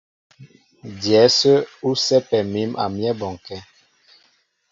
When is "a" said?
2.83-2.85